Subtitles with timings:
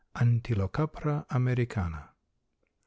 [0.15, 2.09] (_Antilocapra americana.